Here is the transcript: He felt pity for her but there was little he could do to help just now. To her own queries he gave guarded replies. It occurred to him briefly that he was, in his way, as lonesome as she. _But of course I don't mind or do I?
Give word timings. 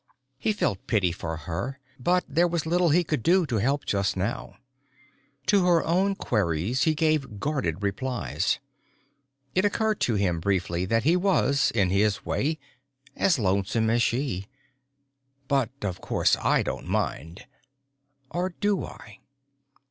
He 0.39 0.51
felt 0.51 0.87
pity 0.87 1.11
for 1.11 1.37
her 1.37 1.77
but 1.99 2.25
there 2.27 2.47
was 2.47 2.65
little 2.65 2.89
he 2.89 3.03
could 3.03 3.21
do 3.21 3.45
to 3.45 3.57
help 3.57 3.85
just 3.85 4.17
now. 4.17 4.55
To 5.45 5.63
her 5.67 5.83
own 5.85 6.15
queries 6.15 6.85
he 6.85 6.95
gave 6.95 7.39
guarded 7.39 7.83
replies. 7.83 8.57
It 9.53 9.63
occurred 9.63 9.99
to 9.99 10.15
him 10.15 10.39
briefly 10.39 10.85
that 10.85 11.03
he 11.03 11.15
was, 11.15 11.71
in 11.75 11.91
his 11.91 12.25
way, 12.25 12.57
as 13.15 13.37
lonesome 13.37 13.91
as 13.91 14.01
she. 14.01 14.47
_But 15.47 15.69
of 15.83 16.01
course 16.01 16.35
I 16.41 16.63
don't 16.63 16.87
mind 16.87 17.45
or 18.31 18.55
do 18.59 18.83
I? 18.85 19.19